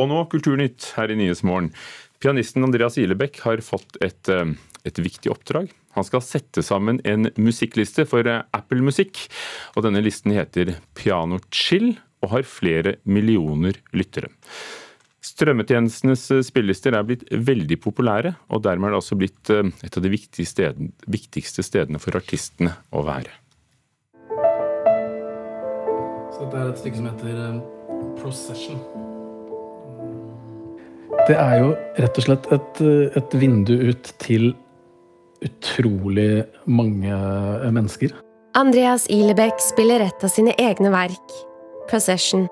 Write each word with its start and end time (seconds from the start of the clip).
Og 0.00 0.08
nå 0.08 0.22
Kulturnytt 0.32 0.94
her 0.96 1.12
i 1.12 1.18
Nyhetsmorgen. 1.18 1.74
Pianisten 2.20 2.64
Andreas 2.64 2.96
Ilebekk 3.00 3.40
har 3.44 3.60
fått 3.64 3.98
et, 4.00 4.28
eh, 4.28 4.52
et 4.84 4.96
viktig 4.96 5.30
oppdrag. 5.32 5.70
Han 5.96 6.04
skal 6.04 6.22
sette 6.22 6.62
sammen 6.62 7.00
en 7.04 7.30
musikkliste 7.36 8.06
for 8.08 8.26
eh, 8.26 8.42
Apple 8.56 8.80
Musikk. 8.80 9.26
Og 9.76 9.84
denne 9.84 10.02
listen 10.04 10.32
heter 10.32 10.76
Piano 10.94 11.40
Chill 11.50 11.98
og 12.20 12.30
har 12.30 12.48
flere 12.48 12.96
millioner 13.04 13.76
lyttere. 13.92 14.30
Strømmetjenestenes 15.20 16.30
eh, 16.30 16.44
spillelister 16.44 16.96
er 16.96 17.04
blitt 17.04 17.26
veldig 17.28 17.80
populære, 17.80 18.34
og 18.48 18.64
dermed 18.64 18.88
er 18.88 18.96
det 18.96 19.02
også 19.02 19.20
blitt 19.20 19.52
et 19.52 19.96
av 19.96 20.04
de 20.04 20.12
viktigste 20.12 21.64
stedene 21.64 22.00
for 22.00 22.16
artistene 22.16 22.76
å 22.92 23.04
være. 23.04 23.36
Så 26.32 26.46
dette 26.46 26.56
er 26.56 26.72
et 26.72 26.80
stykke 26.80 27.00
som 27.00 27.12
heter 27.12 27.60
Procession. 28.20 29.09
Det 31.28 31.36
er 31.36 31.58
jo 31.60 31.74
rett 32.00 32.18
og 32.18 32.24
slett 32.24 32.48
et, 32.54 32.80
et 33.20 33.34
vindu 33.38 33.74
ut 33.90 34.12
til 34.22 34.52
utrolig 35.44 36.44
mange 36.68 37.20
mennesker. 37.72 38.14
Andreas 38.58 39.06
Ihlebekk 39.12 39.60
spiller 39.62 40.02
et 40.04 40.24
av 40.26 40.32
sine 40.32 40.56
egne 40.58 40.90
verk, 40.90 41.36
'Procession'. 41.88 42.48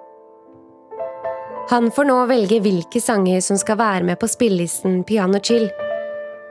Han 1.71 1.91
får 1.91 2.07
nå 2.09 2.15
velge 2.31 2.61
hvilke 2.65 3.01
sanger 3.01 3.43
som 3.45 3.59
skal 3.61 3.77
være 3.77 4.07
med 4.09 4.17
på 4.21 4.29
spillelisten 4.31 5.03
Piano 5.05 5.41
Chill. 5.45 5.69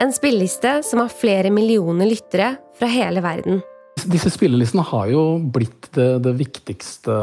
En 0.01 0.13
spilleliste 0.13 0.83
som 0.83 1.01
har 1.01 1.09
flere 1.09 1.49
millioner 1.49 2.05
lyttere 2.05 2.51
fra 2.77 2.89
hele 2.91 3.23
verden. 3.25 3.63
Disse 4.07 4.31
spillelistene 4.31 4.85
har 4.87 5.09
jo 5.11 5.23
blitt 5.51 5.89
det, 5.97 6.07
det 6.23 6.33
viktigste 6.39 7.15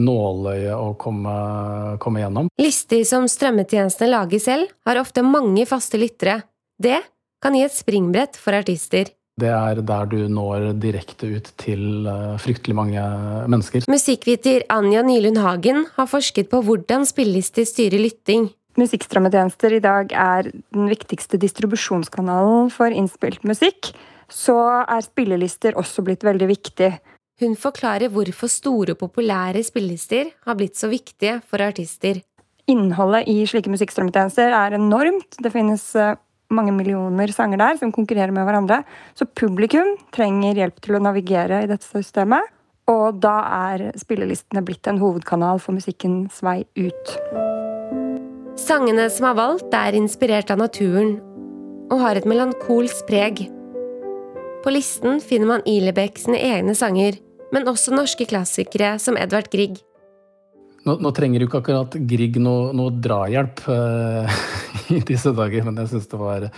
nåløyet 0.00 0.72
å 0.72 0.94
komme, 1.00 1.34
komme, 2.00 2.22
gjennom. 2.22 2.48
Lister 2.60 3.04
som 3.08 3.28
strømmetjenestene 3.28 4.10
lager 4.14 4.42
selv, 4.42 4.72
har 4.88 5.00
ofte 5.02 5.24
mange 5.26 5.66
faste 5.68 6.00
lyttere. 6.00 6.40
Det 6.80 7.02
kan 7.44 7.56
gi 7.56 7.64
et 7.66 7.76
springbrett 7.76 8.38
for 8.40 8.56
artister. 8.56 9.12
Det 9.38 9.50
er 9.54 9.82
der 9.86 10.08
du 10.10 10.18
når 10.32 10.72
direkte 10.82 11.28
ut 11.30 11.52
til 11.60 12.08
eh, 12.10 12.38
fryktelig 12.42 12.74
mange 12.74 13.04
mennesker. 13.50 13.86
Musikkviter 13.90 14.64
Anja 14.74 15.04
Nylund 15.06 15.38
Hagen 15.38 15.84
har 15.94 16.08
forsket 16.10 16.50
på 16.50 16.64
hvordan 16.66 17.06
spillelister 17.06 17.68
styrer 17.68 18.02
lytting. 18.02 18.48
Musikkstrømmetjenester 18.78 19.76
i 19.76 19.82
dag 19.82 20.10
er 20.14 20.50
den 20.50 20.90
viktigste 20.90 21.38
distribusjonskanalen 21.42 22.72
for 22.74 22.94
innspilt 22.94 23.46
musikk 23.46 23.92
så 24.28 24.58
er 24.84 25.04
spillelister 25.04 25.78
også 25.80 26.04
blitt 26.04 26.26
veldig 26.26 26.48
viktig. 26.50 26.90
Hun 27.38 27.54
forklarer 27.56 28.10
hvorfor 28.12 28.50
store 28.50 28.94
og 28.96 29.02
populære 29.02 29.62
spillelister 29.64 30.32
har 30.46 30.58
blitt 30.58 30.76
så 30.78 30.90
viktige 30.90 31.38
for 31.46 31.62
artister. 31.62 32.20
Innholdet 32.68 33.28
i 33.30 33.40
slike 33.48 33.70
musikkstrømmetjenester 33.72 34.52
er 34.52 34.76
enormt. 34.76 35.38
Det 35.40 35.52
finnes 35.54 35.84
eh, 35.96 36.18
mange 36.52 36.74
millioner 36.76 37.32
sanger 37.32 37.60
der 37.62 37.78
som 37.80 37.92
konkurrerer 37.94 38.34
med 38.34 38.44
hverandre. 38.44 38.82
Så 39.16 39.24
publikum 39.24 39.94
trenger 40.14 40.58
hjelp 40.60 40.82
til 40.84 40.98
å 40.98 41.02
navigere 41.02 41.62
i 41.64 41.70
dette 41.70 41.88
systemet. 41.88 42.50
Og 42.88 43.20
da 43.20 43.36
er 43.70 43.90
spillelistene 44.00 44.64
blitt 44.64 44.88
en 44.88 45.00
hovedkanal 45.00 45.60
for 45.60 45.76
musikkens 45.76 46.40
vei 46.44 46.62
ut. 46.76 47.14
Sangene 48.58 49.06
som 49.12 49.28
er 49.30 49.36
valgt, 49.38 49.72
er 49.76 49.96
inspirert 49.96 50.50
av 50.52 50.60
naturen 50.60 51.18
og 51.88 52.02
har 52.02 52.18
et 52.18 52.28
melankolsk 52.28 53.06
preg. 53.08 53.46
På 54.62 54.70
listen 54.70 55.20
finner 55.20 55.46
man 55.46 55.66
Ilebekk 55.66 56.18
sine 56.18 56.38
egne 56.42 56.74
sanger, 56.74 57.18
men 57.54 57.68
også 57.70 57.94
norske 57.94 58.26
klassikere 58.26 58.96
som 58.98 59.16
Edvard 59.16 59.46
Grieg. 59.52 59.78
Nå, 60.86 60.96
nå 61.02 61.12
trenger 61.14 61.42
jo 61.42 61.48
ikke 61.48 61.60
akkurat 61.60 61.94
Grieg 62.10 62.38
noe, 62.42 62.72
noe 62.76 62.90
drahjelp 62.90 63.62
uh, 63.70 64.40
i 64.96 64.98
disse 65.06 65.30
dager, 65.36 65.66
men 65.66 65.78
jeg 65.82 65.92
syns 65.92 66.08
det, 66.10 66.50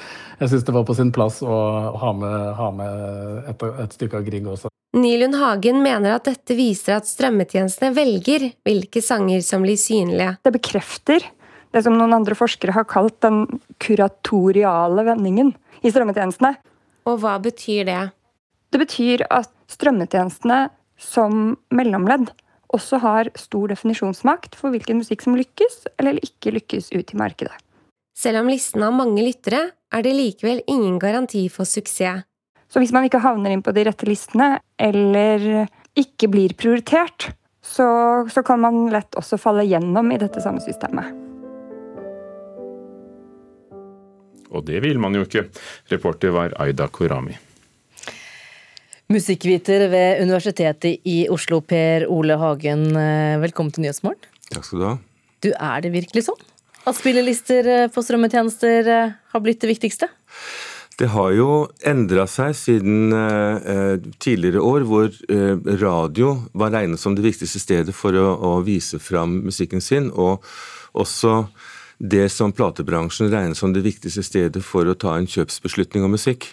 det, 0.55 0.75
var 0.77 0.87
på 0.89 0.97
sin 0.97 1.13
plass 1.13 1.41
å 1.45 1.59
ha 2.01 2.13
med, 2.17 2.37
ha 2.57 2.71
med 2.73 3.51
et, 3.53 3.67
et, 3.85 3.99
stykke 3.99 4.21
av 4.21 4.29
Grieg 4.29 4.49
også. 4.49 4.73
Nylund 4.97 5.37
Hagen 5.39 5.83
mener 5.85 6.17
at 6.17 6.27
dette 6.27 6.57
viser 6.59 6.97
at 6.97 7.07
strømmetjenestene 7.07 7.93
velger 7.95 8.49
hvilke 8.67 9.05
sanger 9.05 9.45
som 9.47 9.63
blir 9.67 9.79
synlige. 9.79 10.39
Det 10.43 10.55
bekrefter 10.57 11.29
det 11.71 11.85
som 11.85 11.95
noen 11.95 12.17
andre 12.17 12.35
forskere 12.39 12.75
har 12.75 12.89
kalt 12.91 13.21
den 13.23 13.45
kuratoriale 13.83 15.05
vendingen 15.07 15.53
i 15.85 15.93
strømmetjenestene. 15.93 16.57
Og 17.09 17.21
hva 17.23 17.39
betyr 17.43 17.87
det? 17.89 18.03
Det 18.71 18.81
betyr 18.83 19.25
at 19.33 19.51
strømmetjenestene 19.71 20.69
som 21.01 21.57
mellomledd 21.75 22.31
også 22.75 23.01
har 23.03 23.31
stor 23.39 23.73
definisjonsmakt 23.73 24.55
for 24.59 24.71
hvilken 24.71 25.01
musikk 25.01 25.25
som 25.25 25.37
lykkes 25.39 25.85
eller 25.99 26.21
ikke 26.23 26.53
lykkes 26.55 26.93
ut 26.95 27.15
i 27.15 27.19
markedet. 27.19 27.57
Selv 28.15 28.43
om 28.43 28.51
listen 28.53 28.85
har 28.85 28.95
mange 28.95 29.25
lyttere, 29.25 29.71
er 29.91 30.05
det 30.05 30.13
likevel 30.15 30.61
ingen 30.69 30.99
garanti 31.03 31.47
for 31.51 31.67
suksess. 31.67 32.27
Så 32.71 32.79
hvis 32.79 32.93
man 32.95 33.09
ikke 33.09 33.23
havner 33.25 33.51
inn 33.51 33.65
på 33.67 33.73
de 33.75 33.83
rette 33.89 34.07
listene, 34.07 34.61
eller 34.79 35.65
ikke 35.99 36.29
blir 36.31 36.55
prioritert, 36.55 37.33
så, 37.59 37.89
så 38.31 38.45
kan 38.47 38.63
man 38.63 38.85
lett 38.95 39.19
også 39.19 39.41
falle 39.41 39.67
gjennom 39.67 40.13
i 40.15 40.21
dette 40.23 40.43
samme 40.45 40.63
systemet. 40.63 41.30
Og 44.51 44.67
det 44.67 44.83
vil 44.85 44.99
man 45.03 45.15
jo 45.15 45.25
ikke. 45.27 45.47
Reporter 45.93 46.35
var 46.35 46.55
Aida 46.63 46.89
Korami. 46.91 47.37
Musikkviter 49.11 49.89
ved 49.91 50.23
Universitetet 50.23 51.07
i 51.11 51.25
Oslo, 51.35 51.59
Per 51.67 52.07
Ole 52.11 52.37
Hagen, 52.39 52.85
eh, 52.95 53.39
velkommen 53.43 53.75
til 53.75 53.83
Nyhetsmorgen. 53.83 54.23
Takk 54.51 54.67
skal 54.67 54.79
du 54.79 54.85
ha. 54.87 54.97
Du, 55.43 55.51
Er 55.51 55.81
det 55.83 55.93
virkelig 55.93 56.29
sånn 56.29 56.43
at 56.87 56.97
spillelister 56.97 57.67
eh, 57.67 57.89
på 57.91 58.03
strømmetjenester 58.07 58.87
eh, 58.87 59.17
har 59.33 59.43
blitt 59.43 59.61
det 59.63 59.73
viktigste? 59.73 60.09
Det 61.01 61.09
har 61.15 61.31
jo 61.33 61.49
endra 61.87 62.27
seg 62.29 62.53
siden 62.55 63.15
eh, 63.17 63.97
tidligere 64.21 64.61
år, 64.61 64.85
hvor 64.85 65.09
eh, 65.09 65.57
radio 65.81 66.35
var 66.53 66.75
regnet 66.75 67.01
som 67.01 67.17
det 67.17 67.25
viktigste 67.25 67.63
stedet 67.63 67.95
for 67.97 68.13
å, 68.15 68.35
å 68.37 68.51
vise 68.67 69.01
fram 69.01 69.41
musikken 69.47 69.81
sin. 69.81 70.11
Og 70.13 70.45
også 70.93 71.47
det 72.01 72.31
som 72.33 72.53
platebransjen 72.53 73.29
regner 73.31 73.55
som 73.55 73.75
det 73.75 73.85
viktigste 73.85 74.25
stedet 74.25 74.63
for 74.65 74.89
å 74.89 74.97
ta 74.97 75.19
en 75.19 75.29
kjøpsbeslutning 75.29 76.07
om 76.07 76.17
musikk. 76.17 76.49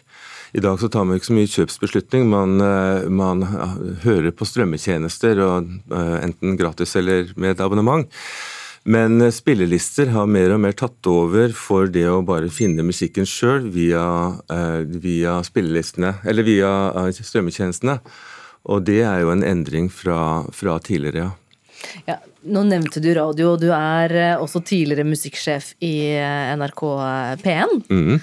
I 0.55 0.63
dag 0.63 0.79
så 0.79 0.89
tar 0.91 1.07
man 1.07 1.19
ikke 1.19 1.29
så 1.29 1.35
mye 1.35 1.51
kjøpsbeslutning, 1.51 2.27
man, 2.31 2.59
eh, 2.63 3.07
man 3.07 3.43
hører 4.03 4.31
på 4.31 4.47
strømmetjenester, 4.47 5.39
og, 5.43 5.71
eh, 5.91 6.15
enten 6.23 6.57
gratis 6.59 6.95
eller 6.95 7.31
med 7.35 7.55
et 7.55 7.63
abonnement. 7.63 8.07
Men 8.85 9.21
eh, 9.21 9.31
spillelister 9.31 10.11
har 10.11 10.27
mer 10.27 10.53
og 10.55 10.61
mer 10.63 10.71
tatt 10.71 11.07
over 11.07 11.51
for 11.55 11.87
det 11.87 12.07
å 12.07 12.23
bare 12.25 12.51
finne 12.51 12.83
musikken 12.83 13.27
sjøl 13.27 13.71
via, 13.71 14.39
via 14.87 15.41
spillelistene, 15.43 16.15
eller 16.25 16.43
via 16.43 16.71
strømmetjenestene. 17.11 17.99
Og 18.67 18.83
det 18.83 19.03
er 19.03 19.21
jo 19.23 19.31
en 19.31 19.43
endring 19.43 19.91
fra, 19.91 20.43
fra 20.51 20.79
tidligere, 20.79 21.31
ja. 22.07 22.17
Nå 22.47 22.63
nevnte 22.67 23.01
du 23.03 23.11
radio, 23.17 23.53
og 23.53 23.61
du 23.61 23.69
er 23.75 24.13
eh, 24.15 24.41
også 24.41 24.63
tidligere 24.65 25.07
musikksjef 25.07 25.73
i 25.83 25.95
eh, 26.15 26.51
NRK 26.57 26.83
P1. 27.43 27.79
Mm. 27.91 28.19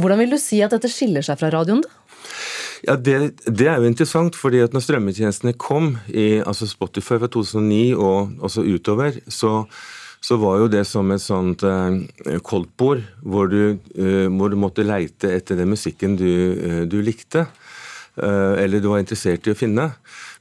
Hvordan 0.00 0.22
vil 0.22 0.32
du 0.34 0.40
si 0.40 0.62
at 0.64 0.72
dette 0.74 0.90
skiller 0.90 1.24
seg 1.24 1.38
fra 1.40 1.52
radioen, 1.52 1.82
da? 1.84 1.98
Ja, 2.82 2.96
det, 2.98 3.16
det, 3.46 3.66
er 3.70 3.78
jo 3.78 3.86
interessant, 3.86 4.34
fordi 4.38 4.62
at 4.64 4.72
når 4.74 4.82
strømmetjenestene 4.82 5.54
kom, 5.54 5.94
i 6.10 6.42
altså 6.42 6.66
Spotify 6.66 7.20
fra 7.22 7.30
2009 7.30 7.82
og 7.94 8.32
også 8.42 8.64
utover, 8.66 9.20
så, 9.30 9.60
så 10.22 10.38
var 10.42 10.64
jo 10.64 10.70
det 10.72 10.82
som 10.90 11.12
et 11.14 11.22
sånt 11.22 11.62
eh, 11.66 12.40
koldtbord 12.42 13.04
hvor, 13.22 13.54
eh, 13.54 14.26
hvor, 14.26 14.50
du 14.50 14.58
måtte 14.58 14.86
leite 14.86 15.30
etter 15.36 15.60
den 15.60 15.70
musikken 15.70 16.18
du, 16.18 16.26
eh, 16.26 16.82
du 16.90 16.98
likte. 17.06 17.46
Eh, 18.20 18.64
eller 18.64 18.80
du 18.80 18.90
var 18.90 19.00
interessert 19.00 19.46
i 19.48 19.54
å 19.54 19.56
finne. 19.56 19.86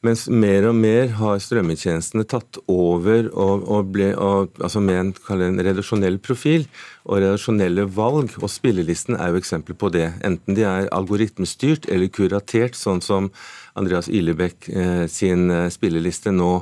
Mens 0.04 0.26
mer 0.28 0.66
og 0.68 0.76
mer 0.76 1.14
har 1.20 1.40
strømmetjenestene 1.40 2.26
tatt 2.28 2.58
over 2.72 3.30
og, 3.30 3.64
og 3.64 3.92
ble, 3.94 4.10
og, 4.18 4.58
altså 4.60 4.82
med 4.84 4.98
en, 5.00 5.12
en, 5.38 5.62
redaksjonell 5.64 6.18
profil 6.20 6.66
og 7.06 7.22
redaksjonelle 7.22 7.86
valg. 7.96 8.36
Og 8.42 8.52
spillelisten 8.52 9.16
er 9.16 9.32
jo 9.32 9.40
eksempel 9.40 9.78
på 9.80 9.92
det. 9.94 10.10
Enten 10.28 10.58
de 10.58 10.66
er 10.68 10.90
algoritmestyrt 10.92 11.88
eller 11.88 12.12
kuratert, 12.12 12.76
sånn 12.76 13.00
som 13.06 13.32
Andreas 13.80 14.12
Ilebekk 14.12 14.68
eh, 14.74 15.06
sin 15.12 15.48
eh, 15.54 15.70
spilleliste 15.72 16.36
nå. 16.36 16.58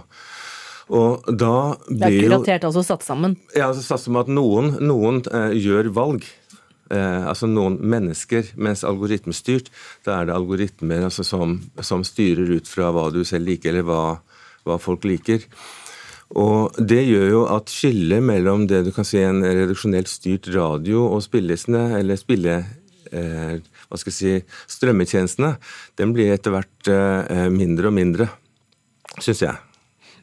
Og 0.89 1.25
da 1.29 1.55
blir 1.87 1.97
Det 1.97 2.11
er 2.11 2.27
kuratert, 2.27 2.69
altså 2.69 2.85
satt 2.85 3.05
sammen? 3.05 3.37
Ja, 3.55 3.71
altså 3.71 3.81
satt 3.85 4.05
sammen 4.05 4.21
at 4.21 4.29
noen, 4.29 4.75
noen 4.83 5.23
eh, 5.25 5.57
gjør 5.57 5.89
valg 5.95 6.29
eh, 6.93 7.27
altså 7.29 7.49
noen 7.49 7.77
mennesker, 7.81 8.53
mens 8.57 8.85
algoritmestyrt, 8.87 9.69
da 10.05 10.19
er 10.19 10.29
det 10.29 10.35
algoritmer 10.35 11.05
altså, 11.07 11.25
som, 11.27 11.59
som, 11.81 12.05
styrer 12.07 12.51
ut 12.57 12.69
fra 12.69 12.91
hva 12.95 13.09
du 13.13 13.21
selv 13.27 13.49
liker, 13.49 13.73
eller 13.73 13.87
hva, 13.87 14.01
hva, 14.67 14.79
folk 14.81 15.07
liker. 15.09 15.45
Og 16.37 16.75
Det 16.77 17.01
gjør 17.07 17.27
jo 17.31 17.45
at 17.49 17.71
skillet 17.73 18.21
mellom 18.21 18.67
det 18.69 18.83
du 18.85 18.91
kan 18.93 19.07
si 19.07 19.21
en 19.23 19.41
reduksjonelt 19.41 20.11
styrt 20.11 20.51
radio 20.53 21.07
og 21.07 21.23
spillelistene, 21.25 21.99
eller 22.01 22.21
spille... 22.21 22.61
Eh, 23.09 23.57
hva 23.89 23.97
skal 23.97 24.13
jeg 24.13 24.43
si, 24.45 24.57
strømmetjenestene, 24.69 25.55
den 25.97 26.11
blir 26.13 26.29
etter 26.29 26.53
hvert 26.53 26.89
eh, 26.93 27.47
mindre 27.49 27.89
og 27.89 27.95
mindre, 27.95 28.27
syns 29.17 29.41
jeg. 29.41 29.55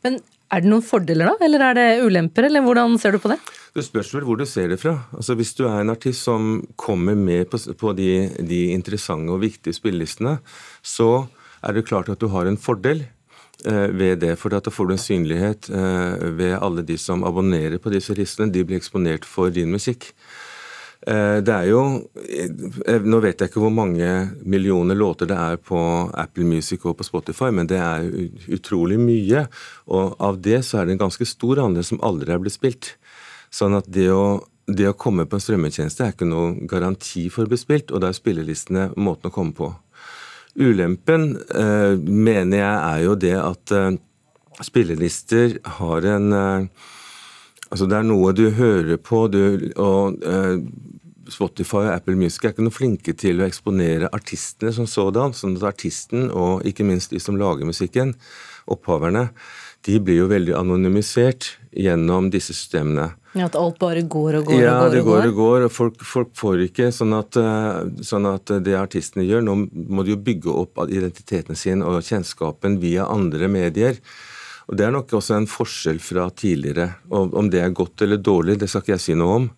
Men 0.06 0.20
Er 0.46 0.62
det 0.62 0.70
noen 0.70 0.84
fordeler, 0.84 1.32
da? 1.32 1.43
Eller 1.43 1.62
er 1.66 1.75
det 1.75 1.87
ulemper, 2.06 2.46
eller 2.46 2.62
hvordan 2.62 2.94
ser 3.02 3.16
du 3.16 3.19
på 3.22 3.32
det? 3.32 3.38
Det 3.75 3.82
spørs 3.84 4.12
vel 4.14 4.26
hvor 4.28 4.38
du 4.38 4.46
ser 4.46 4.70
det 4.70 4.78
fra. 4.81 4.94
Altså 5.16 5.34
Hvis 5.34 5.52
du 5.58 5.64
er 5.66 5.81
en 5.81 5.90
artist 5.90 6.22
som 6.22 6.60
kommer 6.78 7.19
med 7.19 7.50
på, 7.50 7.58
på 7.75 7.93
de, 7.98 8.28
de, 8.38 8.60
interessante 8.76 9.34
og 9.34 9.43
viktige 9.43 9.75
spillelistene, 9.75 10.38
så 10.82 11.26
er 11.66 11.75
det 11.75 11.87
klart 11.88 12.08
at 12.12 12.22
du 12.22 12.31
har 12.31 12.46
en 12.46 12.60
fordel 12.60 13.02
eh, 13.66 13.88
ved 13.90 14.22
det. 14.22 14.37
For 14.38 14.54
da 14.54 14.62
får 14.62 14.87
du 14.87 14.94
en 14.94 15.02
synlighet 15.02 15.69
eh, 15.69 16.26
ved 16.38 16.54
alle 16.60 16.87
de 16.87 16.96
som 17.00 17.26
abonnerer 17.26 17.82
på 17.82 17.90
disse 17.90 18.14
listene. 18.14 18.52
De 18.54 18.62
blir 18.62 18.78
eksponert 18.78 19.26
for 19.26 19.50
din 19.50 19.75
musikk. 19.75 20.12
Eh, 21.06 21.38
det 21.38 21.55
er 21.55 21.69
jo 21.70 21.81
eh, 22.26 23.05
Nå 23.06 23.20
vet 23.23 23.38
jeg 23.38 23.53
ikke 23.53 23.61
hvor 23.62 23.70
mange 23.70 24.08
millioner 24.43 24.99
låter 24.99 25.29
det 25.31 25.37
er 25.38 25.61
på 25.62 25.79
Apple 26.11 26.47
Music 26.49 26.82
og 26.82 26.97
på 26.99 27.06
Spotify, 27.06 27.53
men 27.55 27.69
det 27.70 27.79
er 27.79 28.08
utrolig 28.50 28.99
mye. 28.99 29.44
Og 29.87 30.17
av 30.19 30.41
det 30.43 30.64
så 30.67 30.81
er 30.81 30.88
det 30.88 30.97
en 30.97 31.05
ganske 31.05 31.29
stor 31.29 31.62
andel 31.62 31.87
som 31.87 32.03
aldri 32.06 32.35
er 32.35 32.43
blitt 32.43 32.56
spilt. 32.58 32.97
Sånn 33.55 33.79
at 33.79 33.87
det 33.87 34.08
å, 34.11 34.41
det 34.67 34.91
å 34.91 34.97
komme 34.99 35.29
på 35.31 35.38
en 35.38 35.44
strømmetjeneste 35.44 36.08
er 36.08 36.17
ikke 36.17 36.26
noen 36.26 36.67
garanti 36.67 37.29
for 37.31 37.47
å 37.47 37.52
bli 37.55 37.61
spilt, 37.61 37.94
og 37.94 38.02
da 38.02 38.11
er 38.11 38.19
spillelistene 38.19 38.88
måten 38.99 39.31
å 39.31 39.37
komme 39.37 39.55
på. 39.55 39.70
Ulempen 40.59 41.37
eh, 41.55 41.94
mener 42.02 42.64
jeg 42.64 42.76
er 42.81 43.00
jo 43.05 43.17
det 43.29 43.37
at 43.38 43.79
spillelister 44.64 45.59
har 45.79 46.06
en 46.17 46.32
Altså 47.67 47.88
Det 47.91 47.97
er 47.99 48.05
noe 48.06 48.31
du 48.31 48.44
hører 48.55 48.99
på, 49.02 49.25
du, 49.26 49.73
og 49.82 50.23
eh, 50.23 50.61
Spotify 51.32 51.84
og 51.84 51.93
Apple 51.94 52.17
Music 52.19 52.44
er 52.44 52.55
ikke 52.55 52.64
noe 52.67 52.75
flinke 52.75 53.14
til 53.19 53.40
å 53.40 53.46
eksponere 53.46 54.11
artistene 54.14 54.73
som 54.75 54.87
sådan. 54.87 55.34
sånn 55.34 55.56
at 55.58 55.69
artisten, 55.75 56.31
og 56.31 56.64
ikke 56.67 56.87
minst 56.87 57.11
de 57.11 57.20
som 57.23 57.38
lager 57.38 57.67
musikken, 57.69 58.14
opphaverne, 58.67 59.28
de 59.87 60.00
blir 60.02 60.19
jo 60.23 60.26
veldig 60.31 60.55
anonymisert 60.58 61.56
gjennom 61.70 62.31
disse 62.32 62.55
systemene. 62.56 63.12
Ja, 63.37 63.46
At 63.46 63.56
alt 63.58 63.78
bare 63.78 64.02
går 64.02 64.40
og 64.40 64.49
går 64.49 64.62
ja, 64.62 64.78
og 64.81 64.81
går? 64.81 64.87
Ja, 64.87 64.94
det 64.94 65.02
går 65.05 65.26
og 65.28 65.34
går. 65.34 65.64
og 65.67 65.73
folk, 65.73 66.00
folk, 66.02 66.31
får 66.34 66.64
ikke 66.67 66.88
sånn 66.94 67.12
at, 67.14 67.37
eh, 67.37 68.02
sånn 68.02 68.26
at 68.26 68.46
det 68.64 68.75
artistene 68.75 69.26
gjør 69.26 69.44
Nå 69.44 69.56
må 69.75 70.05
de 70.05 70.14
jo 70.14 70.17
bygge 70.17 70.50
opp 70.50 70.81
identiteten 70.88 71.55
sin 71.55 71.82
og 71.82 72.00
kjennskapen 72.02 72.81
via 72.81 73.06
andre 73.06 73.49
medier. 73.49 74.00
Og 74.69 74.76
Det 74.76 74.87
er 74.87 74.90
nok 74.90 75.12
også 75.12 75.37
en 75.37 75.46
forskjell 75.46 76.00
fra 76.00 76.31
tidligere. 76.31 76.96
Og 77.11 77.34
Om 77.34 77.50
det 77.50 77.61
er 77.62 77.70
godt 77.70 78.02
eller 78.02 78.17
dårlig, 78.17 78.58
det 78.58 78.69
skal 78.69 78.82
ikke 78.82 78.96
jeg 78.96 79.00
si 79.00 79.14
noe 79.14 79.37
om. 79.37 79.50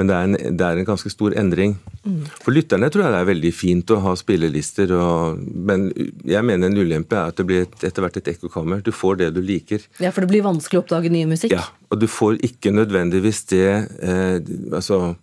Men 0.00 0.08
det 0.08 0.16
er 0.16 0.28
en, 0.28 0.36
det 0.56 0.66
er 0.66 0.78
en 0.80 0.88
ganske 0.88 1.10
stor 1.12 1.34
endring. 1.36 1.74
Mm. 2.06 2.22
For 2.40 2.54
lytterne 2.56 2.88
tror 2.92 3.04
jeg 3.04 3.14
det 3.14 3.20
er 3.20 3.28
veldig 3.28 3.52
fint 3.52 3.92
å 3.92 4.00
ha 4.06 4.14
spillelister, 4.16 4.94
og, 4.96 5.42
men 5.42 5.90
jeg 6.28 6.42
mener 6.48 6.70
en 6.70 6.80
ulempe 6.80 7.18
er 7.18 7.32
at 7.32 7.38
det 7.38 7.46
blir 7.48 7.66
et, 7.66 7.76
etter 7.84 8.04
hvert 8.04 8.18
et 8.22 8.32
ekkokammer. 8.32 8.80
Du 8.84 8.92
får 8.96 9.20
det 9.20 9.30
du 9.36 9.42
liker. 9.44 9.84
Ja, 10.00 10.10
For 10.14 10.24
det 10.24 10.32
blir 10.32 10.46
vanskelig 10.48 10.80
å 10.80 10.86
oppdage 10.86 11.12
ny 11.12 11.26
musikk? 11.28 11.54
Ja, 11.54 11.68
og 11.92 12.00
du 12.00 12.08
får 12.10 12.40
ikke 12.48 12.72
nødvendigvis 12.74 13.44
det 13.52 13.68
eh, 13.68 14.36
altså 14.72 15.14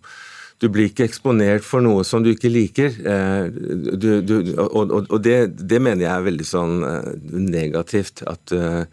du 0.60 0.68
blir 0.68 0.90
ikke 0.90 1.06
eksponert 1.08 1.64
for 1.64 1.80
noe 1.84 2.02
som 2.04 2.24
du 2.24 2.34
ikke 2.34 2.50
liker. 2.52 2.92
Eh, 2.92 3.46
du, 3.96 4.10
du, 4.20 4.34
og, 4.60 4.92
og 5.00 5.16
det, 5.24 5.38
det, 5.56 5.80
mener 5.80 6.04
jeg 6.04 6.12
er 6.12 6.26
veldig 6.26 6.46
sånn 6.46 6.84
eh, 6.84 7.08
negativt. 7.32 8.20
At 8.28 8.52
uh, 8.52 8.84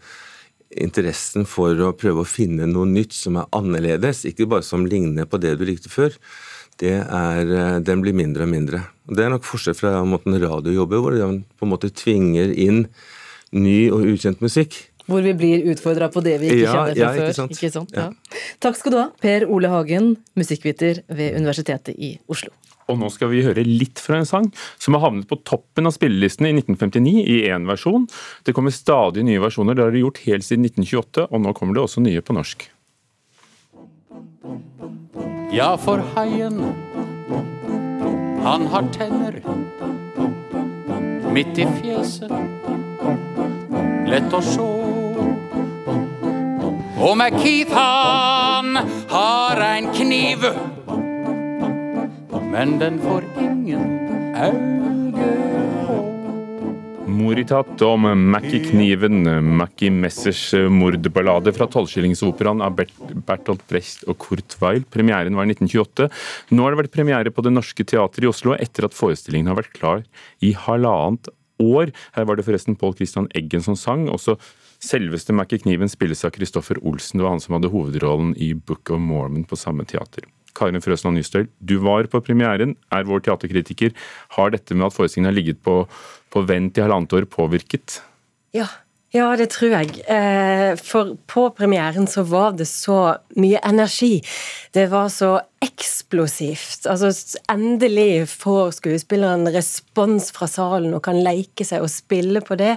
interessen 0.76 1.46
for 1.48 1.78
å 1.80 1.94
prøve 1.96 2.22
å 2.22 2.28
finne 2.28 2.68
noe 2.68 2.88
nytt 2.88 3.16
som 3.16 3.38
er 3.40 3.48
annerledes, 3.56 4.24
ikke 4.28 4.48
bare 4.50 4.66
som 4.66 4.86
ligner 4.86 5.28
på 5.28 5.40
det 5.40 5.56
du 5.58 5.64
likte 5.68 5.92
før, 5.92 6.16
er, 6.78 7.80
den 7.82 8.02
blir 8.04 8.14
mindre 8.14 8.44
og 8.46 8.52
mindre. 8.52 8.82
Og 9.08 9.16
Det 9.16 9.24
er 9.24 9.32
nok 9.32 9.46
forskjell 9.48 9.74
fra 9.74 9.96
måten 10.06 10.36
radio 10.38 10.76
jobber, 10.76 11.00
hvor 11.02 11.16
den 11.16 11.40
på 11.58 11.66
en 11.66 11.72
måte 11.72 11.90
tvinger 11.90 12.52
inn 12.54 12.84
ny 13.50 13.88
og 13.90 14.06
ukjent 14.12 14.44
musikk. 14.44 14.76
Hvor 15.08 15.24
vi 15.24 15.32
blir 15.32 15.64
utfordra 15.72 16.10
på 16.12 16.20
det 16.20 16.36
vi 16.42 16.52
ikke 16.52 16.66
ja, 16.66 16.72
kjenner 16.76 16.94
fra 16.94 17.02
ja, 17.02 17.12
før. 17.16 17.34
Sant? 17.40 17.56
Ikke 17.56 17.72
sant? 17.72 17.96
Ja. 17.96 18.10
Takk 18.60 18.76
skal 18.76 18.94
du 18.94 18.98
ha, 19.00 19.06
Per 19.18 19.48
Ole 19.48 19.72
Hagen, 19.72 20.12
musikkviter 20.36 21.02
ved 21.08 21.40
Universitetet 21.40 21.96
i 21.96 22.18
Oslo. 22.28 22.52
Og 22.88 22.96
nå 23.00 23.10
skal 23.12 23.30
vi 23.32 23.44
høre 23.44 23.64
litt 23.66 24.00
fra 24.00 24.20
en 24.20 24.28
sang 24.28 24.48
som 24.80 24.96
har 24.96 25.04
havnet 25.04 25.28
på 25.28 25.40
toppen 25.48 25.88
av 25.88 25.94
spillelistene 25.96 26.52
i 26.52 26.56
1959 26.56 27.14
i 27.20 27.38
én 27.52 27.68
versjon. 27.68 28.08
Det 28.44 28.54
kommer 28.56 28.74
stadig 28.74 29.26
nye 29.28 29.42
versjoner, 29.44 29.76
det 29.76 29.84
har 29.84 29.94
de 29.94 30.04
gjort 30.04 30.22
helt 30.24 30.46
siden 30.46 30.64
1928, 30.70 31.28
og 31.28 31.44
nå 31.44 31.54
kommer 31.56 31.76
det 31.76 31.84
også 31.84 32.04
nye 32.04 32.24
på 32.24 32.36
norsk. 32.38 32.68
Ja, 35.52 35.74
for 35.80 36.00
haien, 36.14 36.60
han 38.44 38.66
har 38.72 38.88
tenner 38.92 39.40
midt 41.32 41.58
i 41.60 41.66
fjeset. 41.78 42.32
Lett 44.08 44.32
å 44.32 44.40
sjå. 44.44 44.68
Og 46.98 47.12
McKeith 47.14 47.72
han 47.76 48.80
har 49.12 49.60
ein 49.62 49.92
kniv, 49.94 50.44
men 52.52 52.78
den 52.80 52.98
får 53.02 53.24
ingen 53.40 54.34
auge. 54.36 54.78
Moritat 57.08 57.82
om 57.82 58.04
Mackie-kniven, 58.30 59.24
Mackie 59.56 59.90
Messers 59.90 60.54
mordballade 60.70 61.52
fra 61.56 61.66
Tolvskillingsoperaen 61.66 62.62
av 62.62 62.76
Bertolt 62.78 63.64
Brecht 63.68 64.04
og 64.08 64.20
Kurt 64.22 64.56
Weil. 64.60 64.84
Premieren 64.92 65.36
var 65.36 65.48
i 65.48 65.54
1928. 65.56 66.08
Nå 66.52 66.64
har 66.64 66.74
det 66.74 66.82
vært 66.82 66.94
premiere 66.94 67.32
på 67.34 67.44
Det 67.44 67.52
Norske 67.54 67.86
Teatret 67.88 68.26
i 68.26 68.30
Oslo 68.30 68.54
etter 68.56 68.86
at 68.86 68.96
forestillingen 68.96 69.50
har 69.50 69.58
vært 69.58 69.74
klar 69.76 70.04
i 70.44 70.54
halvannet 70.66 71.32
år. 71.58 71.92
Her 72.14 72.28
var 72.28 72.38
det 72.38 72.46
forresten 72.46 72.78
Pål 72.78 72.96
Christian 73.00 73.28
Eggen 73.36 73.64
som 73.66 73.76
sang. 73.76 74.06
Også 74.12 74.38
Selveste 74.78 75.34
Mackie 75.34 75.58
Kniven 75.58 75.90
spilles 75.90 76.22
av 76.28 76.36
Christoffer 76.36 76.78
Olsen. 76.86 77.18
Det 77.18 77.26
var 77.26 77.34
han 77.34 77.42
som 77.42 77.58
hadde 77.58 77.72
hovedrollen 77.72 78.36
i 78.38 78.52
Book 78.54 78.92
of 78.94 79.02
Mormon 79.02 79.48
på 79.48 79.58
samme 79.58 79.88
teater. 79.88 80.28
Karin 80.58 80.82
Frøsland 80.84 81.18
Nystøl, 81.18 81.46
du 81.58 81.78
var 81.84 82.10
på 82.10 82.22
premieren, 82.24 82.74
er 82.94 83.06
vår 83.08 83.24
teaterkritiker. 83.28 83.94
Har 84.36 84.52
dette 84.54 84.74
med 84.76 84.90
at 84.90 84.98
forestillingen 84.98 85.32
har 85.32 85.38
ligget 85.38 85.62
på, 85.64 85.80
på 86.34 86.44
vent 86.48 86.78
i 86.78 86.84
halvannet 86.84 87.16
år 87.16 87.30
påvirket? 87.30 88.00
Ja, 88.56 88.68
ja, 89.14 89.30
det 89.40 89.46
tror 89.54 89.70
jeg. 89.72 90.02
Eh, 90.04 90.74
for 90.84 91.14
på 91.32 91.46
premieren 91.56 92.04
så 92.10 92.26
var 92.28 92.52
det 92.58 92.66
så 92.68 93.16
mye 93.40 93.60
energi. 93.64 94.18
Det 94.76 94.84
var 94.92 95.08
så 95.08 95.38
eksplosivt. 95.64 96.84
Altså, 96.84 97.08
endelig 97.48 98.28
får 98.28 98.76
skuespilleren 98.82 99.48
respons 99.54 100.28
fra 100.36 100.50
salen 100.50 100.92
og 100.92 101.06
kan 101.08 101.22
leke 101.24 101.64
seg 101.64 101.86
og 101.86 101.92
spille 101.92 102.44
på 102.44 102.58
det. 102.60 102.74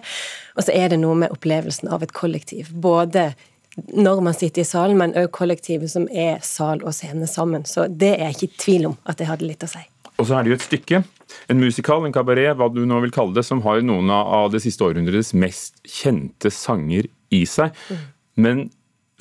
Og 0.55 0.63
så 0.63 0.71
er 0.71 0.93
det 0.93 1.01
noe 1.03 1.19
med 1.19 1.35
opplevelsen 1.35 1.91
av 1.91 2.07
et 2.07 2.15
kollektiv. 2.15 2.71
Både 2.71 3.33
når 3.77 4.21
man 4.25 4.35
sitter 4.35 4.65
i 4.65 4.67
salen, 4.67 4.99
men 4.99 5.15
òg 5.15 5.29
kollektivet 5.35 5.91
som 5.93 6.07
er 6.11 6.41
sal 6.43 6.83
og 6.83 6.95
scene 6.95 7.29
sammen. 7.29 7.63
Så 7.67 7.87
det 7.87 8.15
er 8.17 8.29
jeg 8.29 8.37
ikke 8.37 8.49
i 8.49 8.61
tvil 8.65 8.91
om 8.91 8.99
at 9.07 9.21
det 9.21 9.29
hadde 9.29 9.47
litt 9.47 9.63
å 9.63 9.71
si. 9.71 9.83
Og 10.19 10.27
så 10.27 10.37
er 10.37 10.43
det 10.43 10.51
jo 10.51 10.59
et 10.59 10.67
stykke 10.67 11.03
en 11.51 11.61
musikal, 11.61 12.05
en 12.05 12.15
kabaret, 12.15 12.53
hva 12.57 12.69
du 12.71 12.83
nå 12.87 12.99
vil 13.05 13.13
kalle 13.13 13.35
det, 13.37 13.45
som 13.47 13.63
har 13.65 13.81
noen 13.85 14.11
av 14.13 14.51
det 14.53 14.61
siste 14.63 14.85
århundrets 14.85 15.33
mest 15.37 15.81
kjente 15.87 16.51
sanger 16.53 17.09
i 17.33 17.43
seg. 17.49 17.75
Mm. 17.89 18.05
Men 18.45 18.63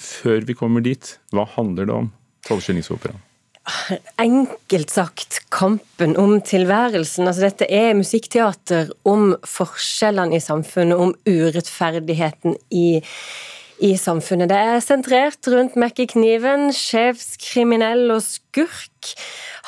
før 0.01 0.47
vi 0.49 0.57
kommer 0.59 0.85
dit, 0.85 1.17
hva 1.35 1.47
handler 1.57 1.89
det 1.89 1.97
om? 1.97 2.13
Tolvskillingsoperaen. 2.49 3.21
Enkelt 4.19 4.91
sagt 4.91 5.43
kampen 5.53 6.17
om 6.19 6.39
tilværelsen. 6.43 7.29
Altså, 7.29 7.45
dette 7.47 7.69
er 7.71 7.93
musikkteater 7.99 8.91
om 9.07 9.35
forskjellene 9.47 10.39
i 10.39 10.43
samfunnet, 10.43 10.97
om 10.99 11.13
urettferdigheten 11.29 12.57
i, 12.75 13.03
i 13.81 13.95
samfunnet. 13.97 14.51
Det 14.53 14.59
er 14.59 14.83
sentrert 14.85 15.49
rundt 15.49 15.77
Mekke-kniven, 15.81 16.69
skjevskriminell 16.77 18.13
og 18.13 18.21
skurk. 18.51 19.15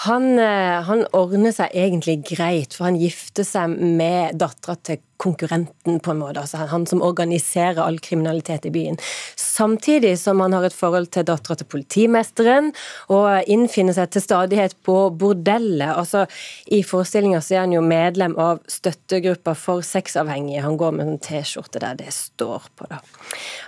Han, 0.06 0.38
eh, 0.38 0.82
han, 0.82 1.06
ordner 1.12 1.54
seg 1.54 1.72
egentlig 1.74 2.22
greit, 2.34 2.74
for 2.74 2.88
han 2.88 2.98
gifter 3.00 3.46
seg 3.46 3.76
med 3.78 4.38
dattera 4.40 4.76
til 4.82 5.00
konkurrenten, 5.22 6.00
på 6.02 6.10
en 6.10 6.18
måte. 6.18 6.42
Altså 6.42 6.64
han 6.66 6.84
som 6.90 7.02
organiserer 7.04 7.78
all 7.82 8.00
kriminalitet 8.02 8.66
i 8.66 8.72
byen. 8.74 8.98
Samtidig 9.38 10.16
som 10.18 10.40
han 10.42 10.54
har 10.56 10.66
et 10.66 10.74
forhold 10.74 11.12
til 11.14 11.26
dattera 11.28 11.54
til 11.60 11.68
politimesteren, 11.70 12.72
og 13.12 13.46
innfinner 13.50 13.94
seg 13.94 14.10
til 14.10 14.24
stadighet 14.24 14.74
på 14.82 14.96
bordellet. 15.18 15.94
Altså, 15.94 16.24
I 16.66 16.82
forestillinga 16.86 17.38
er 17.42 17.62
han 17.62 17.76
jo 17.76 17.84
medlem 17.86 18.34
av 18.40 18.64
støttegruppa 18.70 19.54
for 19.58 19.86
sexavhengige. 19.86 20.64
Han 20.66 20.80
går 20.80 20.96
med 20.98 21.06
en 21.06 21.22
T-skjorte 21.22 21.82
der 21.82 22.00
det 22.00 22.10
står 22.16 22.66
på, 22.74 22.90
da. 22.90 22.98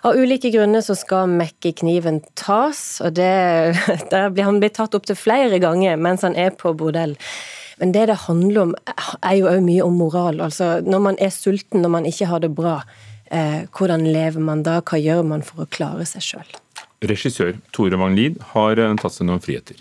Av 0.05 0.19
ulike 0.19 0.51
grunner 0.53 0.83
så 0.85 0.97
skal 0.99 1.31
Mekke-kniven 1.31 2.21
tas, 2.35 2.99
og 3.05 3.15
det, 3.15 3.31
der 4.13 4.29
blir 4.35 4.49
han 4.51 4.59
blitt 4.63 4.77
tatt 4.81 4.99
opptil 5.05 5.21
flere 5.21 5.61
ganger 5.63 6.01
mens 6.01 6.25
han 6.25 6.37
er 6.37 6.55
på 6.57 6.73
bordell. 6.75 7.15
Men 7.79 7.93
det 7.93 8.07
det 8.07 8.23
handler 8.27 8.61
om, 8.63 8.75
er 9.23 9.37
jo 9.37 9.49
òg 9.51 9.63
mye 9.65 9.83
om 9.85 9.97
moral. 9.99 10.41
Altså, 10.41 10.81
når 10.81 11.01
man 11.09 11.17
er 11.19 11.33
sulten, 11.35 11.83
når 11.83 11.91
man 11.91 12.07
ikke 12.07 12.29
har 12.31 12.41
det 12.41 12.55
bra, 12.55 12.83
eh, 13.31 13.67
hvordan 13.75 14.07
lever 14.07 14.41
man 14.41 14.63
da? 14.63 14.81
Hva 14.81 15.01
gjør 15.01 15.25
man 15.27 15.43
for 15.43 15.65
å 15.65 15.71
klare 15.71 16.07
seg 16.07 16.23
sjøl? 16.23 16.55
Regissør 17.05 17.59
Tore 17.73 17.99
Magnlid 17.99 18.39
Lid 18.39 18.47
har 18.55 18.79
eh, 18.79 18.95
tatt 19.03 19.17
seg 19.17 19.27
noen 19.27 19.43
friheter. 19.43 19.77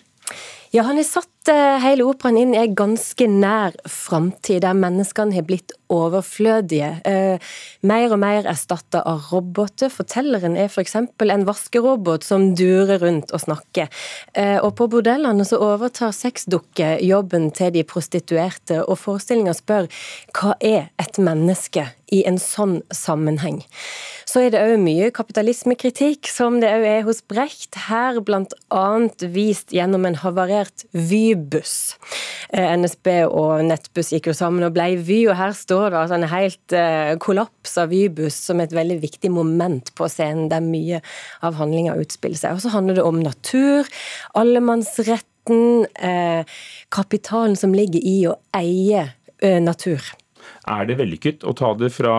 Ja, 0.74 0.84
han 0.88 0.98
har 0.98 1.06
satt 1.06 1.30
hele 1.52 2.06
operaen 2.08 2.38
inn 2.40 2.54
i 2.54 2.60
en 2.62 2.76
ganske 2.78 3.26
nær 3.28 3.76
framtid, 3.90 4.62
der 4.64 4.78
menneskene 4.78 5.36
har 5.36 5.46
blitt 5.48 5.74
overflødige. 5.94 6.90
Eh, 7.06 7.54
mer 7.82 8.14
og 8.14 8.20
mer 8.22 8.48
erstatta 8.50 9.04
av 9.06 9.30
roboter. 9.32 9.92
Fortelleren 9.94 10.58
er 10.58 10.70
f.eks. 10.72 10.96
en 10.96 11.48
vaskerobot 11.48 12.24
som 12.24 12.54
durer 12.56 13.02
rundt 13.04 13.34
og 13.34 13.44
snakker. 13.44 13.90
Eh, 14.34 14.58
og 14.64 14.76
på 14.80 14.88
bordellene 14.92 15.46
så 15.46 15.60
overtar 15.62 16.14
sexdukker 16.16 17.04
jobben 17.04 17.52
til 17.52 17.74
de 17.76 17.84
prostituerte, 17.84 18.84
og 18.86 19.00
forestillinga 19.02 19.54
spør 19.58 19.90
hva 20.34 20.56
er 20.62 20.90
et 21.02 21.20
menneske 21.22 21.90
i 22.14 22.22
en 22.30 22.38
sånn 22.42 22.82
sammenheng. 22.94 23.64
Så 24.30 24.44
er 24.46 24.54
det 24.54 24.62
òg 24.64 24.82
mye 24.82 25.10
kapitalismekritikk, 25.14 26.30
som 26.30 26.60
det 26.62 26.72
òg 26.74 26.86
er 26.90 27.04
hos 27.08 27.22
Brecht. 27.30 27.76
Her 27.90 28.20
bl.a. 28.26 28.86
vist 29.34 29.74
gjennom 29.76 30.08
en 30.10 30.18
havarert 30.24 30.86
Vy-buss. 31.34 31.98
Eh, 32.54 32.74
NSB 32.78 33.10
og 33.26 33.64
Nettbuss 33.66 34.14
gikk 34.14 34.30
jo 34.30 34.36
sammen 34.38 34.66
og 34.66 34.76
ble 34.76 34.94
Vy, 35.04 35.24
og 35.32 35.38
her 35.40 35.56
står 35.58 35.90
det 35.90 36.00
altså 36.02 36.18
en 36.20 36.30
helt 36.32 36.76
eh, 36.78 37.14
kollaps 37.24 37.78
av 37.82 37.92
Vy-buss 37.94 38.38
som 38.50 38.62
et 38.64 38.76
veldig 38.76 39.00
viktig 39.04 39.32
moment 39.34 39.94
på 39.98 40.10
scenen, 40.12 40.50
der 40.52 40.64
mye 40.64 41.02
av 41.46 41.58
handlinga 41.60 41.98
utspiller 42.02 42.40
seg. 42.40 42.58
Og 42.58 42.66
så 42.66 42.74
handler 42.76 43.00
det 43.00 43.08
om 43.08 43.22
natur, 43.24 43.90
allemannsretten, 44.40 45.88
eh, 45.98 46.60
kapitalen 46.94 47.58
som 47.60 47.76
ligger 47.76 48.04
i 48.04 48.18
å 48.30 48.38
eie 48.58 49.10
natur. 49.44 50.00
Er 50.72 50.86
det 50.88 50.96
vellykket 50.96 51.42
å 51.44 51.52
ta 51.58 51.74
det 51.76 51.90
fra 51.92 52.14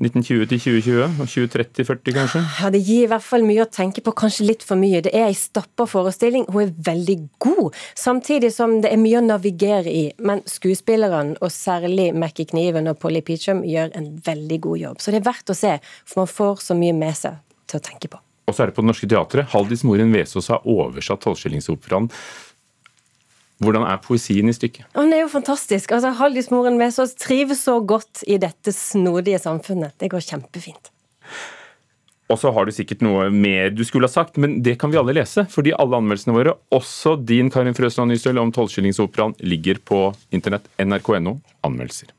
1920 0.00 0.46
til 0.48 0.60
2020? 0.60 1.20
Og 1.20 1.28
2030-40 1.28 2.14
kanskje? 2.16 2.40
Ja, 2.62 2.70
Det 2.70 2.80
gir 2.80 3.04
i 3.04 3.10
hvert 3.10 3.24
fall 3.26 3.44
mye 3.44 3.66
å 3.66 3.68
tenke 3.68 4.00
på, 4.00 4.14
kanskje 4.16 4.46
litt 4.48 4.64
for 4.64 4.80
mye. 4.80 5.02
Det 5.04 5.12
er 5.12 5.28
ei 5.28 5.36
stappa 5.36 5.84
forestilling. 5.86 6.46
Hun 6.48 6.62
er 6.64 6.72
veldig 6.88 7.18
god, 7.42 7.76
samtidig 7.94 8.52
som 8.54 8.80
det 8.80 8.92
er 8.92 9.00
mye 9.02 9.20
å 9.20 9.26
navigere 9.26 9.92
i. 9.92 10.04
Men 10.18 10.40
skuespillerne, 10.48 11.36
og 11.40 11.52
særlig 11.52 12.14
Mackie 12.16 12.48
Kniven 12.48 12.88
og 12.88 12.98
Polly 13.02 13.20
Peachum, 13.20 13.64
gjør 13.68 13.92
en 13.98 14.14
veldig 14.24 14.60
god 14.60 14.78
jobb. 14.86 15.00
Så 15.00 15.12
det 15.12 15.20
er 15.20 15.28
verdt 15.28 15.52
å 15.52 15.58
se, 15.58 15.78
for 16.06 16.24
man 16.24 16.32
får 16.40 16.64
så 16.70 16.78
mye 16.78 16.96
med 16.96 17.18
seg 17.18 17.36
til 17.68 17.80
å 17.80 17.84
tenke 17.84 18.08
på. 18.08 18.22
Og 18.48 18.56
så 18.56 18.64
er 18.64 18.70
det 18.70 18.76
på 18.76 18.82
Det 18.82 18.90
Norske 18.90 19.08
Teatret. 19.08 19.52
Haldis 19.52 19.84
Moren 19.86 20.10
Vesaas 20.12 20.48
har 20.50 20.64
oversatt 20.68 21.22
Tolvskillingsoperaen 21.22 22.08
hvordan 23.62 23.86
er 23.88 24.00
poesien 24.02 24.50
i 24.50 24.54
stykket? 24.56 24.88
Den 24.96 25.12
er 25.14 25.24
jo 25.24 25.32
fantastisk. 25.32 25.92
Altså, 25.94 26.12
Haldis 26.18 26.50
Moren 26.52 26.78
Vesaas 26.80 27.14
trives 27.18 27.64
så 27.66 27.78
godt 27.80 28.24
i 28.26 28.38
dette 28.42 28.74
snodige 28.74 29.40
samfunnet. 29.42 29.94
Det 30.02 30.10
går 30.12 30.24
kjempefint. 30.26 30.92
Og 32.32 32.38
så 32.40 32.52
har 32.54 32.64
du 32.64 32.72
sikkert 32.72 33.02
noe 33.04 33.26
mer 33.34 33.72
du 33.74 33.82
skulle 33.84 34.08
ha 34.08 34.12
sagt, 34.12 34.38
men 34.40 34.60
det 34.64 34.78
kan 34.80 34.92
vi 34.92 34.98
alle 35.00 35.14
lese. 35.18 35.44
Fordi 35.52 35.74
alle 35.76 36.00
anmeldelsene 36.00 36.36
våre, 36.36 36.56
også 36.72 37.18
din 37.28 37.52
Karin 37.52 37.76
Frøsland 37.76 38.12
Nystøl 38.12 38.40
om 38.40 38.52
Tolvskillingsoperaen, 38.54 39.36
ligger 39.44 39.82
på 39.84 40.06
internett. 40.32 40.70
nrk.no 40.80 41.36
anmeldelser. 41.66 42.14